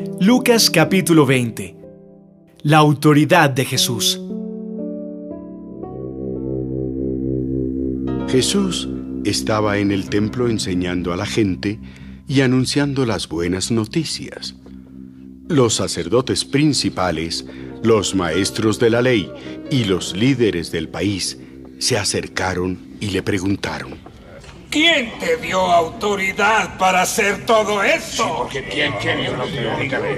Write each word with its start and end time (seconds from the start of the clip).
Lucas 0.00 0.70
capítulo 0.70 1.26
20. 1.26 1.76
La 2.62 2.78
autoridad 2.78 3.50
de 3.50 3.64
Jesús. 3.64 4.20
Jesús 8.28 8.88
estaba 9.24 9.78
en 9.78 9.90
el 9.90 10.08
templo 10.08 10.48
enseñando 10.48 11.12
a 11.12 11.16
la 11.16 11.26
gente 11.26 11.78
y 12.26 12.40
anunciando 12.40 13.04
las 13.04 13.28
buenas 13.28 13.70
noticias. 13.70 14.54
Los 15.48 15.74
sacerdotes 15.74 16.44
principales, 16.44 17.44
los 17.82 18.14
maestros 18.14 18.78
de 18.78 18.90
la 18.90 19.02
ley 19.02 19.30
y 19.70 19.84
los 19.84 20.16
líderes 20.16 20.70
del 20.70 20.88
país 20.88 21.38
se 21.78 21.98
acercaron 21.98 22.78
y 23.00 23.10
le 23.10 23.22
preguntaron, 23.22 23.94
¿Quién 24.70 25.18
te 25.18 25.36
dio 25.38 25.60
autoridad 25.60 26.78
para 26.78 27.02
hacer 27.02 27.44
todo 27.44 27.82
esto? 27.82 28.48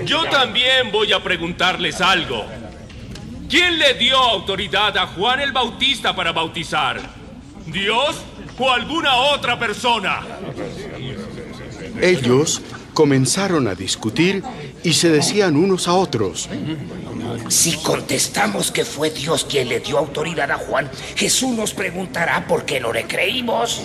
Yo 0.05 0.25
también 0.29 0.93
voy 0.93 1.13
a 1.13 1.23
preguntarles 1.23 2.03
algo. 2.03 2.45
¿Quién 3.49 3.79
le 3.79 3.95
dio 3.95 4.17
autoridad 4.17 4.97
a 4.99 5.07
Juan 5.07 5.41
el 5.41 5.53
Bautista 5.53 6.15
para 6.15 6.33
bautizar? 6.33 7.01
¿Dios 7.67 8.23
o 8.59 8.71
alguna 8.71 9.17
otra 9.17 9.59
persona? 9.59 10.21
Ellos 12.01 12.61
comenzaron 12.93 13.67
a 13.69 13.75
discutir 13.75 14.43
y 14.85 14.93
se 14.93 15.09
decían 15.09 15.57
unos 15.57 15.89
a 15.89 15.95
otros, 15.95 16.49
Si 17.49 17.77
contestamos 17.77 18.71
que 18.71 18.85
fue 18.85 19.11
Dios 19.11 19.45
quien 19.45 19.69
le 19.69 19.81
dio 19.81 19.99
autoridad 19.99 20.51
a 20.51 20.59
Juan, 20.59 20.91
Jesús 21.17 21.51
nos 21.51 21.75
preguntará 21.75 22.47
por 22.47 22.65
qué 22.65 22.81
no 22.81 22.93
le 22.93 23.05
creímos. 23.07 23.83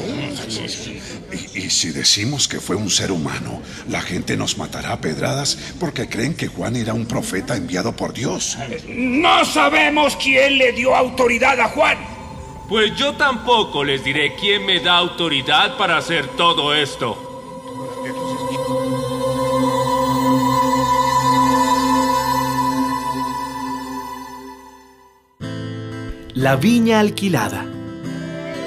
Y, 1.32 1.60
y 1.60 1.70
si 1.70 1.90
decimos 1.90 2.48
que 2.48 2.60
fue 2.60 2.76
un 2.76 2.90
ser 2.90 3.12
humano, 3.12 3.62
la 3.90 4.02
gente 4.02 4.38
nos 4.38 4.58
matará 4.58 4.94
a 4.94 5.02
pedradas 5.02 5.58
porque 5.80 6.08
creen 6.08 6.36
que 6.36 6.48
Juan 6.48 6.76
era 6.76 6.94
un 6.94 7.06
profeta 7.06 7.56
enviado 7.56 7.96
por 7.96 8.14
Dios. 8.14 8.58
No 8.88 9.46
sabemos 9.46 10.16
quién 10.16 10.58
le 10.58 10.72
dio 10.72 10.96
autoridad 10.96 11.60
a 11.60 11.70
Juan. 11.70 11.98
Pues 12.70 12.94
yo 12.98 13.14
tampoco 13.14 13.84
les 13.84 14.04
diré 14.04 14.36
quién 14.36 14.66
me 14.66 14.82
da 14.82 14.98
autoridad 14.98 15.78
para 15.78 15.98
hacer 15.98 16.28
todo 16.36 16.74
esto. 16.74 17.27
La 26.38 26.56
viña 26.56 27.00
alquilada. 27.00 27.66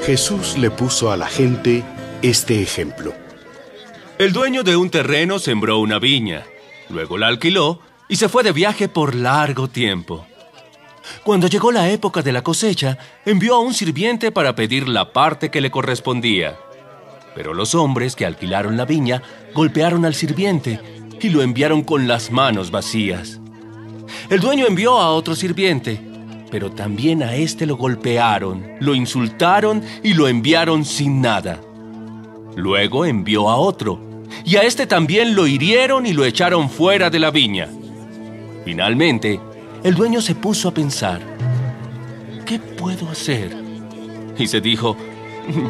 Jesús 0.04 0.58
le 0.58 0.72
puso 0.72 1.12
a 1.12 1.16
la 1.16 1.28
gente 1.28 1.84
este 2.20 2.60
ejemplo. 2.60 3.14
El 4.18 4.32
dueño 4.32 4.64
de 4.64 4.74
un 4.74 4.90
terreno 4.90 5.38
sembró 5.38 5.78
una 5.78 6.00
viña, 6.00 6.42
luego 6.88 7.16
la 7.16 7.28
alquiló 7.28 7.78
y 8.08 8.16
se 8.16 8.28
fue 8.28 8.42
de 8.42 8.50
viaje 8.50 8.88
por 8.88 9.14
largo 9.14 9.68
tiempo. 9.68 10.26
Cuando 11.22 11.46
llegó 11.46 11.70
la 11.70 11.88
época 11.88 12.22
de 12.22 12.32
la 12.32 12.42
cosecha, 12.42 12.98
envió 13.24 13.54
a 13.54 13.60
un 13.60 13.72
sirviente 13.72 14.32
para 14.32 14.56
pedir 14.56 14.88
la 14.88 15.12
parte 15.12 15.52
que 15.52 15.60
le 15.60 15.70
correspondía. 15.70 16.58
Pero 17.36 17.54
los 17.54 17.76
hombres 17.76 18.16
que 18.16 18.26
alquilaron 18.26 18.76
la 18.76 18.84
viña 18.84 19.22
golpearon 19.54 20.04
al 20.04 20.16
sirviente 20.16 20.80
y 21.20 21.28
lo 21.28 21.40
enviaron 21.40 21.84
con 21.84 22.08
las 22.08 22.32
manos 22.32 22.72
vacías. 22.72 23.38
El 24.28 24.40
dueño 24.40 24.66
envió 24.66 24.98
a 24.98 25.12
otro 25.12 25.36
sirviente, 25.36 26.09
pero 26.50 26.70
también 26.70 27.22
a 27.22 27.34
este 27.34 27.66
lo 27.66 27.76
golpearon, 27.76 28.64
lo 28.80 28.94
insultaron 28.94 29.82
y 30.02 30.14
lo 30.14 30.28
enviaron 30.28 30.84
sin 30.84 31.20
nada. 31.20 31.60
Luego 32.56 33.04
envió 33.04 33.48
a 33.48 33.56
otro, 33.56 34.00
y 34.44 34.56
a 34.56 34.62
este 34.62 34.86
también 34.86 35.34
lo 35.34 35.46
hirieron 35.46 36.06
y 36.06 36.12
lo 36.12 36.24
echaron 36.24 36.68
fuera 36.68 37.10
de 37.10 37.18
la 37.18 37.30
viña. 37.30 37.68
Finalmente, 38.64 39.40
el 39.82 39.94
dueño 39.94 40.20
se 40.20 40.34
puso 40.34 40.68
a 40.68 40.74
pensar, 40.74 41.20
¿qué 42.44 42.58
puedo 42.58 43.08
hacer? 43.08 43.56
Y 44.38 44.46
se 44.46 44.60
dijo, 44.60 44.96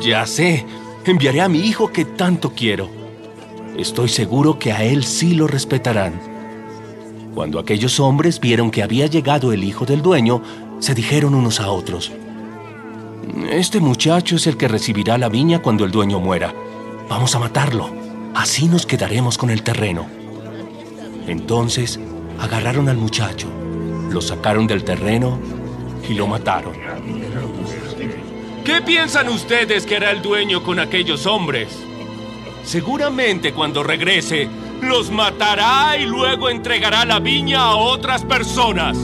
ya 0.03 0.27
sé, 0.27 0.65
enviaré 1.05 1.41
a 1.41 1.49
mi 1.49 1.61
hijo 1.61 1.93
que 1.93 2.05
tanto 2.05 2.53
quiero. 2.55 2.89
Estoy 3.77 4.09
seguro 4.09 4.59
que 4.59 4.73
a 4.73 4.83
él 4.83 5.05
sí 5.05 5.35
lo 5.35 5.47
respetarán. 5.47 6.21
Cuando 7.35 7.59
aquellos 7.59 8.01
hombres 8.01 8.41
vieron 8.41 8.71
que 8.71 8.83
había 8.83 9.07
llegado 9.07 9.53
el 9.53 9.63
hijo 9.63 9.87
del 9.87 10.03
dueño, 10.03 10.43
se 10.81 10.95
dijeron 10.95 11.35
unos 11.35 11.61
a 11.61 11.71
otros, 11.71 12.11
Este 13.51 13.81
muchacho 13.81 14.37
es 14.37 14.47
el 14.47 14.57
que 14.57 14.67
recibirá 14.67 15.19
la 15.19 15.29
viña 15.29 15.61
cuando 15.61 15.85
el 15.85 15.91
dueño 15.91 16.19
muera. 16.19 16.53
Vamos 17.09 17.35
a 17.35 17.39
matarlo. 17.39 17.91
Así 18.35 18.67
nos 18.67 18.87
quedaremos 18.87 19.37
con 19.39 19.51
el 19.51 19.63
terreno. 19.63 20.07
Entonces 21.27 22.01
agarraron 22.41 22.89
al 22.89 22.97
muchacho, 22.97 23.47
lo 24.11 24.21
sacaron 24.21 24.67
del 24.67 24.83
terreno 24.83 25.39
y 26.09 26.15
lo 26.15 26.27
mataron. 26.27 26.73
¿Qué 28.65 28.81
piensan 28.83 29.29
ustedes 29.29 29.85
que 29.85 29.97
hará 29.97 30.11
el 30.11 30.23
dueño 30.23 30.63
con 30.63 30.81
aquellos 30.81 31.27
hombres? 31.27 31.69
Seguramente 32.65 33.53
cuando 33.53 33.83
regrese, 33.83 34.49
los 34.81 35.11
matará 35.11 35.97
y 35.99 36.07
luego 36.07 36.49
entregará 36.49 37.05
la 37.05 37.21
viña 37.21 37.61
a 37.61 37.77
otras 37.77 38.25
personas. 38.25 38.97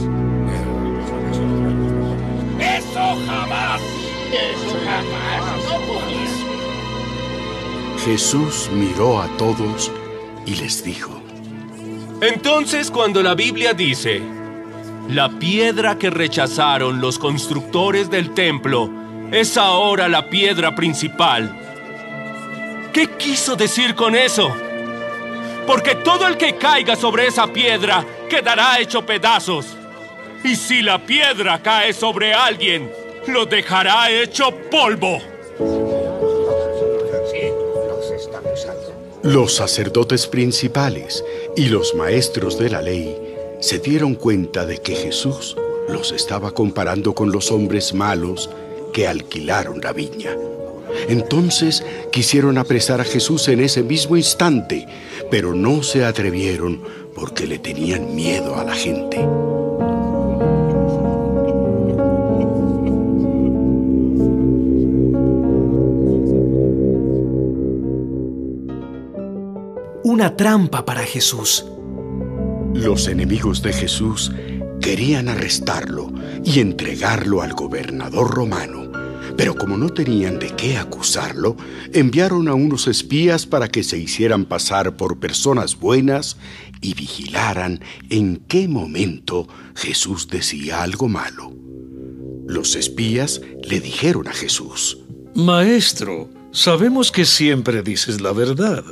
Jesús 8.03 8.69
miró 8.71 9.21
a 9.21 9.27
todos 9.37 9.91
y 10.45 10.55
les 10.55 10.83
dijo, 10.83 11.21
Entonces 12.21 12.89
cuando 12.89 13.21
la 13.21 13.35
Biblia 13.35 13.73
dice, 13.73 14.21
la 15.09 15.29
piedra 15.29 15.97
que 15.97 16.09
rechazaron 16.09 17.01
los 17.01 17.19
constructores 17.19 18.09
del 18.09 18.33
templo 18.33 18.89
es 19.31 19.57
ahora 19.57 20.07
la 20.07 20.29
piedra 20.29 20.73
principal, 20.75 21.53
¿qué 22.93 23.09
quiso 23.17 23.55
decir 23.55 23.93
con 23.93 24.15
eso? 24.15 24.55
Porque 25.65 25.95
todo 25.95 26.27
el 26.27 26.37
que 26.37 26.55
caiga 26.55 26.95
sobre 26.95 27.27
esa 27.27 27.47
piedra 27.47 28.05
quedará 28.29 28.79
hecho 28.79 29.05
pedazos. 29.05 29.75
Y 30.43 30.55
si 30.55 30.81
la 30.81 30.99
piedra 31.05 31.61
cae 31.61 31.91
sobre 31.91 32.33
alguien, 32.33 32.89
lo 33.27 33.45
dejará 33.45 34.09
hecho 34.11 34.49
polvo. 34.71 35.19
Los 39.23 39.55
sacerdotes 39.55 40.27
principales 40.27 41.23
y 41.55 41.65
los 41.65 41.95
maestros 41.95 42.57
de 42.57 42.69
la 42.69 42.81
ley 42.81 43.15
se 43.59 43.79
dieron 43.79 44.15
cuenta 44.15 44.65
de 44.65 44.77
que 44.77 44.95
Jesús 44.95 45.57
los 45.89 46.11
estaba 46.11 46.51
comparando 46.51 47.13
con 47.13 47.31
los 47.31 47.51
hombres 47.51 47.93
malos 47.93 48.49
que 48.93 49.07
alquilaron 49.07 49.81
la 49.81 49.93
viña. 49.93 50.35
Entonces 51.09 51.83
quisieron 52.11 52.57
apresar 52.57 53.01
a 53.01 53.05
Jesús 53.05 53.47
en 53.47 53.59
ese 53.59 53.83
mismo 53.83 54.17
instante, 54.17 54.87
pero 55.29 55.53
no 55.53 55.83
se 55.83 56.05
atrevieron 56.05 56.81
porque 57.13 57.47
le 57.47 57.59
tenían 57.59 58.15
miedo 58.15 58.55
a 58.55 58.63
la 58.63 58.73
gente. 58.73 59.19
Una 70.17 70.35
trampa 70.35 70.83
para 70.83 71.03
Jesús. 71.03 71.63
Los 72.73 73.07
enemigos 73.07 73.61
de 73.61 73.71
Jesús 73.71 74.31
querían 74.81 75.29
arrestarlo 75.29 76.11
y 76.43 76.59
entregarlo 76.59 77.43
al 77.43 77.53
gobernador 77.53 78.33
romano, 78.33 78.91
pero 79.37 79.53
como 79.53 79.77
no 79.77 79.89
tenían 79.89 80.39
de 80.39 80.55
qué 80.55 80.75
acusarlo, 80.75 81.55
enviaron 81.93 82.47
a 82.47 82.55
unos 82.55 82.87
espías 82.87 83.45
para 83.45 83.67
que 83.67 83.83
se 83.83 83.99
hicieran 83.99 84.45
pasar 84.45 84.97
por 84.97 85.19
personas 85.19 85.79
buenas 85.79 86.37
y 86.81 86.95
vigilaran 86.95 87.79
en 88.09 88.37
qué 88.47 88.67
momento 88.67 89.47
Jesús 89.75 90.29
decía 90.29 90.81
algo 90.81 91.07
malo. 91.07 91.53
Los 92.47 92.75
espías 92.75 93.39
le 93.61 93.79
dijeron 93.81 94.27
a 94.27 94.33
Jesús, 94.33 94.97
Maestro, 95.35 96.27
sabemos 96.51 97.11
que 97.11 97.23
siempre 97.23 97.83
dices 97.83 98.19
la 98.19 98.31
verdad. 98.31 98.83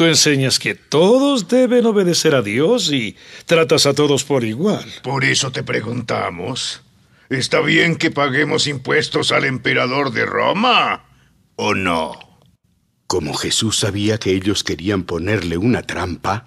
Tú 0.00 0.06
enseñas 0.06 0.58
que 0.58 0.74
todos 0.74 1.46
deben 1.46 1.84
obedecer 1.84 2.34
a 2.34 2.40
Dios 2.40 2.90
y 2.90 3.18
tratas 3.44 3.84
a 3.84 3.92
todos 3.92 4.24
por 4.24 4.44
igual. 4.44 4.90
Por 5.02 5.24
eso 5.24 5.52
te 5.52 5.62
preguntamos, 5.62 6.80
¿está 7.28 7.60
bien 7.60 7.96
que 7.96 8.10
paguemos 8.10 8.66
impuestos 8.66 9.30
al 9.30 9.44
emperador 9.44 10.10
de 10.10 10.24
Roma 10.24 11.04
o 11.56 11.74
no? 11.74 12.18
Como 13.06 13.34
Jesús 13.34 13.76
sabía 13.76 14.16
que 14.16 14.30
ellos 14.30 14.64
querían 14.64 15.02
ponerle 15.02 15.58
una 15.58 15.82
trampa, 15.82 16.46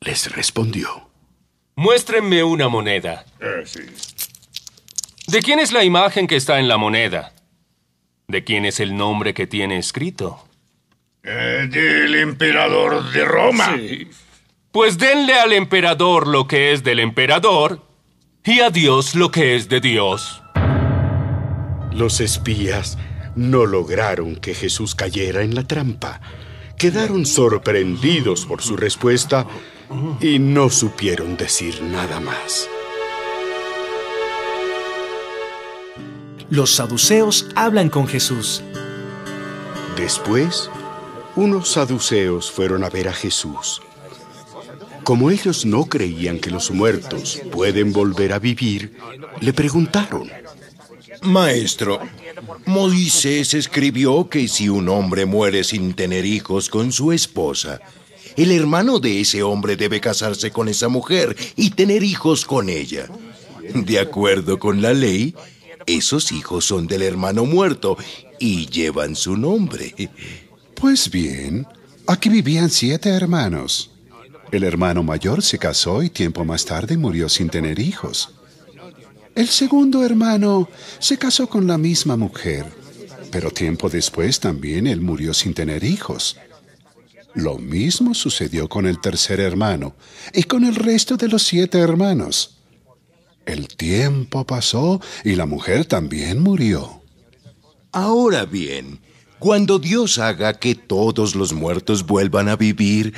les 0.00 0.32
respondió. 0.32 1.12
Muéstrenme 1.76 2.42
una 2.42 2.66
moneda. 2.68 3.24
Eh, 3.38 3.62
sí. 3.66 3.82
¿De 5.28 5.42
quién 5.42 5.60
es 5.60 5.70
la 5.70 5.84
imagen 5.84 6.26
que 6.26 6.34
está 6.34 6.58
en 6.58 6.66
la 6.66 6.76
moneda? 6.76 7.34
¿De 8.26 8.42
quién 8.42 8.64
es 8.64 8.80
el 8.80 8.96
nombre 8.96 9.32
que 9.32 9.46
tiene 9.46 9.78
escrito? 9.78 10.49
Eh, 11.22 11.68
del 11.70 12.14
emperador 12.14 13.12
de 13.12 13.24
Roma. 13.24 13.76
Sí. 13.76 14.08
Pues 14.72 14.96
denle 14.98 15.34
al 15.34 15.52
emperador 15.52 16.26
lo 16.26 16.46
que 16.46 16.72
es 16.72 16.82
del 16.82 17.00
emperador 17.00 17.84
y 18.44 18.60
a 18.60 18.70
Dios 18.70 19.14
lo 19.14 19.30
que 19.30 19.54
es 19.56 19.68
de 19.68 19.80
Dios. 19.80 20.42
Los 21.92 22.20
espías 22.20 22.96
no 23.36 23.66
lograron 23.66 24.36
que 24.36 24.54
Jesús 24.54 24.94
cayera 24.94 25.42
en 25.42 25.54
la 25.54 25.66
trampa. 25.66 26.20
Quedaron 26.78 27.26
sorprendidos 27.26 28.46
por 28.46 28.62
su 28.62 28.76
respuesta 28.76 29.46
y 30.20 30.38
no 30.38 30.70
supieron 30.70 31.36
decir 31.36 31.82
nada 31.82 32.20
más. 32.20 32.68
Los 36.48 36.74
saduceos 36.74 37.46
hablan 37.54 37.90
con 37.90 38.08
Jesús. 38.08 38.62
Después, 39.96 40.70
unos 41.40 41.70
saduceos 41.70 42.50
fueron 42.50 42.84
a 42.84 42.90
ver 42.90 43.08
a 43.08 43.14
Jesús. 43.14 43.80
Como 45.04 45.30
ellos 45.30 45.64
no 45.64 45.86
creían 45.86 46.38
que 46.38 46.50
los 46.50 46.70
muertos 46.70 47.40
pueden 47.50 47.94
volver 47.94 48.34
a 48.34 48.38
vivir, 48.38 48.98
le 49.40 49.54
preguntaron. 49.54 50.30
Maestro, 51.22 51.98
Moisés 52.66 53.54
escribió 53.54 54.28
que 54.28 54.48
si 54.48 54.68
un 54.68 54.90
hombre 54.90 55.24
muere 55.24 55.64
sin 55.64 55.94
tener 55.94 56.26
hijos 56.26 56.68
con 56.68 56.92
su 56.92 57.10
esposa, 57.10 57.80
el 58.36 58.52
hermano 58.52 58.98
de 58.98 59.22
ese 59.22 59.42
hombre 59.42 59.76
debe 59.76 59.98
casarse 59.98 60.50
con 60.50 60.68
esa 60.68 60.88
mujer 60.88 61.34
y 61.56 61.70
tener 61.70 62.02
hijos 62.02 62.44
con 62.44 62.68
ella. 62.68 63.08
De 63.74 63.98
acuerdo 63.98 64.58
con 64.58 64.82
la 64.82 64.92
ley, 64.92 65.34
esos 65.86 66.32
hijos 66.32 66.66
son 66.66 66.86
del 66.86 67.00
hermano 67.00 67.46
muerto 67.46 67.96
y 68.38 68.66
llevan 68.66 69.16
su 69.16 69.38
nombre. 69.38 69.94
Pues 70.80 71.10
bien, 71.10 71.66
aquí 72.06 72.30
vivían 72.30 72.70
siete 72.70 73.10
hermanos. 73.10 73.90
El 74.50 74.64
hermano 74.64 75.02
mayor 75.02 75.42
se 75.42 75.58
casó 75.58 76.02
y 76.02 76.08
tiempo 76.08 76.42
más 76.42 76.64
tarde 76.64 76.96
murió 76.96 77.28
sin 77.28 77.50
tener 77.50 77.78
hijos. 77.78 78.30
El 79.34 79.48
segundo 79.48 80.02
hermano 80.02 80.70
se 80.98 81.18
casó 81.18 81.48
con 81.50 81.66
la 81.66 81.76
misma 81.76 82.16
mujer, 82.16 82.64
pero 83.30 83.50
tiempo 83.50 83.90
después 83.90 84.40
también 84.40 84.86
él 84.86 85.02
murió 85.02 85.34
sin 85.34 85.52
tener 85.52 85.84
hijos. 85.84 86.38
Lo 87.34 87.58
mismo 87.58 88.14
sucedió 88.14 88.66
con 88.66 88.86
el 88.86 89.02
tercer 89.02 89.38
hermano 89.38 89.94
y 90.32 90.44
con 90.44 90.64
el 90.64 90.74
resto 90.74 91.18
de 91.18 91.28
los 91.28 91.42
siete 91.42 91.78
hermanos. 91.78 92.56
El 93.44 93.68
tiempo 93.68 94.46
pasó 94.46 95.00
y 95.24 95.34
la 95.34 95.44
mujer 95.44 95.84
también 95.84 96.40
murió. 96.40 97.02
Ahora 97.92 98.46
bien, 98.46 99.00
cuando 99.40 99.78
Dios 99.78 100.18
haga 100.18 100.52
que 100.52 100.74
todos 100.74 101.34
los 101.34 101.54
muertos 101.54 102.06
vuelvan 102.06 102.50
a 102.50 102.56
vivir, 102.56 103.14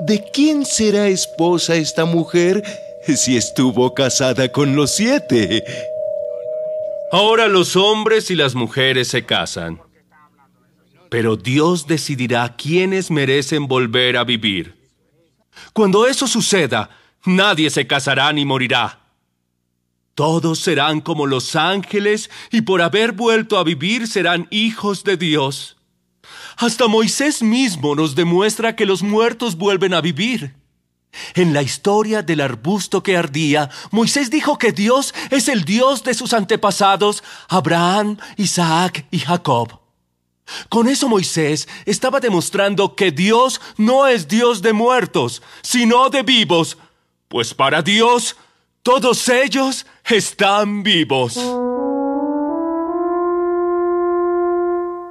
¿de 0.00 0.24
quién 0.32 0.64
será 0.64 1.08
esposa 1.08 1.76
esta 1.76 2.06
mujer 2.06 2.62
si 3.06 3.36
estuvo 3.36 3.92
casada 3.92 4.50
con 4.50 4.74
los 4.74 4.96
siete? 4.96 5.62
Ahora 7.12 7.48
los 7.48 7.76
hombres 7.76 8.30
y 8.30 8.34
las 8.34 8.54
mujeres 8.54 9.08
se 9.08 9.26
casan. 9.26 9.80
Pero 11.10 11.36
Dios 11.36 11.86
decidirá 11.86 12.56
quiénes 12.56 13.10
merecen 13.10 13.68
volver 13.68 14.16
a 14.16 14.24
vivir. 14.24 14.74
Cuando 15.74 16.06
eso 16.06 16.26
suceda, 16.26 16.88
nadie 17.26 17.68
se 17.68 17.86
casará 17.86 18.32
ni 18.32 18.46
morirá. 18.46 19.01
Todos 20.14 20.60
serán 20.60 21.00
como 21.00 21.26
los 21.26 21.56
ángeles 21.56 22.30
y 22.50 22.62
por 22.62 22.82
haber 22.82 23.12
vuelto 23.12 23.58
a 23.58 23.64
vivir 23.64 24.06
serán 24.06 24.46
hijos 24.50 25.04
de 25.04 25.16
Dios. 25.16 25.76
Hasta 26.58 26.86
Moisés 26.86 27.42
mismo 27.42 27.94
nos 27.94 28.14
demuestra 28.14 28.76
que 28.76 28.86
los 28.86 29.02
muertos 29.02 29.56
vuelven 29.56 29.94
a 29.94 30.00
vivir. 30.00 30.54
En 31.34 31.52
la 31.52 31.62
historia 31.62 32.22
del 32.22 32.40
arbusto 32.40 33.02
que 33.02 33.16
ardía, 33.16 33.70
Moisés 33.90 34.30
dijo 34.30 34.58
que 34.58 34.72
Dios 34.72 35.14
es 35.30 35.48
el 35.48 35.64
Dios 35.64 36.04
de 36.04 36.14
sus 36.14 36.32
antepasados, 36.32 37.22
Abraham, 37.48 38.18
Isaac 38.36 39.06
y 39.10 39.18
Jacob. 39.18 39.80
Con 40.68 40.88
eso 40.88 41.08
Moisés 41.08 41.68
estaba 41.86 42.20
demostrando 42.20 42.94
que 42.96 43.12
Dios 43.12 43.60
no 43.76 44.06
es 44.06 44.28
Dios 44.28 44.62
de 44.62 44.72
muertos, 44.72 45.42
sino 45.62 46.10
de 46.10 46.22
vivos, 46.22 46.78
pues 47.28 47.54
para 47.54 47.82
Dios 47.82 48.36
todos 48.82 49.28
ellos 49.28 49.86
están 50.04 50.82
vivos. 50.82 51.38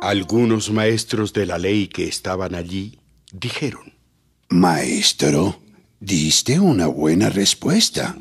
Algunos 0.02 0.72
maestros 0.72 1.32
de 1.32 1.46
la 1.46 1.58
ley 1.58 1.88
que 1.88 2.08
estaban 2.08 2.56
allí 2.56 3.00
dijeron, 3.32 3.94
Maestro, 4.50 5.62
diste 6.00 6.60
una 6.60 6.88
buena 6.88 7.30
respuesta. 7.30 8.16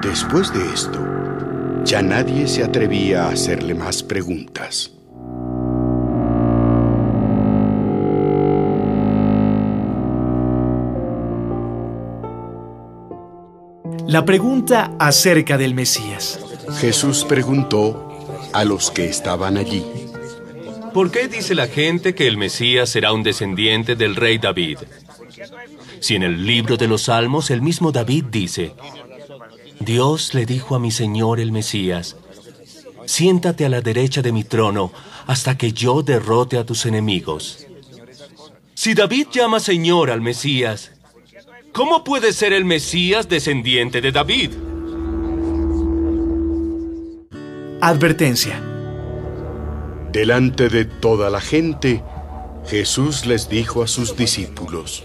Después 0.00 0.52
de 0.52 0.72
esto, 0.72 1.84
ya 1.84 2.00
nadie 2.02 2.48
se 2.48 2.64
atrevía 2.64 3.24
a 3.24 3.32
hacerle 3.32 3.74
más 3.74 4.02
preguntas. 4.02 4.92
La 14.12 14.26
pregunta 14.26 14.94
acerca 14.98 15.56
del 15.56 15.72
Mesías. 15.72 16.38
Jesús 16.80 17.24
preguntó 17.24 18.50
a 18.52 18.62
los 18.62 18.90
que 18.90 19.06
estaban 19.06 19.56
allí. 19.56 19.82
¿Por 20.92 21.10
qué 21.10 21.28
dice 21.28 21.54
la 21.54 21.66
gente 21.66 22.14
que 22.14 22.26
el 22.26 22.36
Mesías 22.36 22.90
será 22.90 23.14
un 23.14 23.22
descendiente 23.22 23.96
del 23.96 24.14
rey 24.14 24.36
David? 24.36 24.80
Si 26.00 26.14
en 26.14 26.24
el 26.24 26.44
libro 26.44 26.76
de 26.76 26.88
los 26.88 27.04
Salmos 27.04 27.50
el 27.50 27.62
mismo 27.62 27.90
David 27.90 28.26
dice, 28.30 28.74
Dios 29.80 30.34
le 30.34 30.44
dijo 30.44 30.74
a 30.74 30.78
mi 30.78 30.90
Señor 30.90 31.40
el 31.40 31.50
Mesías, 31.50 32.16
siéntate 33.06 33.64
a 33.64 33.70
la 33.70 33.80
derecha 33.80 34.20
de 34.20 34.32
mi 34.32 34.44
trono 34.44 34.92
hasta 35.26 35.56
que 35.56 35.72
yo 35.72 36.02
derrote 36.02 36.58
a 36.58 36.66
tus 36.66 36.84
enemigos. 36.84 37.66
Si 38.74 38.92
David 38.92 39.28
llama 39.32 39.58
Señor 39.58 40.10
al 40.10 40.20
Mesías, 40.20 40.90
¿cómo 41.72 42.04
puede 42.04 42.32
ser 42.32 42.52
el 42.52 42.64
Mesías 42.64 43.28
descendiente 43.28 44.00
de 44.00 44.12
David? 44.12 44.50
Advertencia. 47.80 48.62
Delante 50.12 50.68
de 50.68 50.84
toda 50.84 51.30
la 51.30 51.40
gente, 51.40 52.02
Jesús 52.66 53.26
les 53.26 53.48
dijo 53.48 53.82
a 53.82 53.88
sus 53.88 54.16
discípulos, 54.16 55.04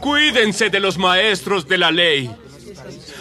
Cuídense 0.00 0.70
de 0.70 0.80
los 0.80 0.96
maestros 0.96 1.66
de 1.66 1.78
la 1.78 1.90
ley. 1.90 2.30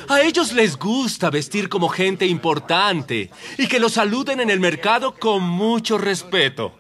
A 0.08 0.22
ellos 0.22 0.54
les 0.54 0.78
gusta 0.78 1.30
vestir 1.30 1.68
como 1.68 1.90
gente 1.90 2.26
importante 2.28 3.30
y 3.58 3.68
que 3.68 3.80
los 3.80 3.94
saluden 3.94 4.40
en 4.40 4.50
el 4.50 4.60
mercado 4.60 5.16
con 5.16 5.44
mucho 5.44 5.98
respeto. 5.98 6.74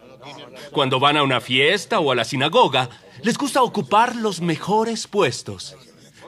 Cuando 0.71 0.99
van 0.99 1.17
a 1.17 1.23
una 1.23 1.41
fiesta 1.41 1.99
o 1.99 2.11
a 2.11 2.15
la 2.15 2.23
sinagoga, 2.23 2.89
les 3.23 3.37
gusta 3.37 3.63
ocupar 3.63 4.15
los 4.15 4.41
mejores 4.41 5.07
puestos. 5.07 5.75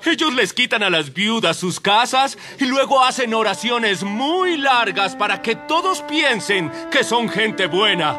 Ellos 0.05 0.33
les 0.33 0.53
quitan 0.53 0.83
a 0.83 0.89
las 0.89 1.13
viudas 1.13 1.57
sus 1.57 1.79
casas 1.79 2.37
y 2.59 2.65
luego 2.65 3.03
hacen 3.03 3.33
oraciones 3.33 4.03
muy 4.03 4.57
largas 4.57 5.15
para 5.15 5.41
que 5.41 5.55
todos 5.55 6.01
piensen 6.03 6.71
que 6.91 7.03
son 7.03 7.29
gente 7.29 7.67
buena. 7.67 8.17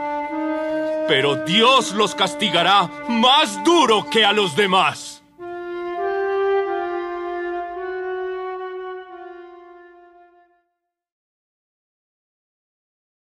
Pero 1.09 1.45
Dios 1.45 1.93
los 1.93 2.15
castigará 2.15 2.89
más 3.09 3.63
duro 3.65 4.09
que 4.09 4.25
a 4.25 4.33
los 4.33 4.55
demás. 4.55 5.20